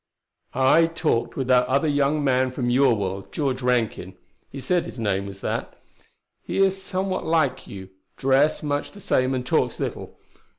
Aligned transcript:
"I 0.55 0.87
talked 0.87 1.35
with 1.35 1.45
that 1.49 1.67
other 1.67 1.87
young 1.87 2.23
man 2.23 2.49
from 2.49 2.71
your 2.71 2.95
world. 2.95 3.31
George 3.31 3.61
Rankin, 3.61 4.15
he 4.49 4.59
said 4.59 4.83
his 4.85 4.99
name 4.99 5.27
was. 5.27 5.45
He 6.41 6.57
is 6.57 6.81
somewhat 6.81 7.23
like 7.23 7.67
you: 7.67 7.91
dressed 8.17 8.63
much 8.63 8.93
the 8.93 8.99
same 8.99 9.35
and 9.35 9.45
talks 9.45 9.79
little. 9.79 10.17